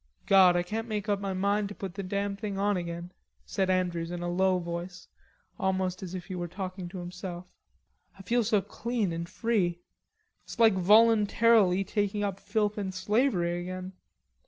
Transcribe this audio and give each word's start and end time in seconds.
"God, 0.25 0.55
I 0.57 0.63
can't 0.63 0.87
make 0.87 1.07
up 1.07 1.19
my 1.19 1.33
mind 1.33 1.69
to 1.69 1.75
put 1.75 1.93
the 1.93 2.01
damn 2.01 2.35
thing 2.35 2.57
on 2.57 2.75
again," 2.75 3.11
said 3.45 3.69
Andrews 3.69 4.09
in 4.09 4.23
a 4.23 4.31
low 4.31 4.57
voice, 4.57 5.07
almost 5.59 6.01
as 6.01 6.15
if 6.15 6.25
he 6.25 6.33
were 6.33 6.47
talking 6.47 6.89
to 6.89 6.97
himself; 6.97 7.45
"I 8.17 8.23
feel 8.23 8.43
so 8.43 8.63
clean 8.63 9.13
and 9.13 9.29
free. 9.29 9.77
It's 10.43 10.57
like 10.57 10.73
voluntarily 10.73 11.83
taking 11.83 12.23
up 12.23 12.39
filth 12.39 12.79
and 12.79 12.91
slavery 12.91 13.61
again.... 13.61 13.93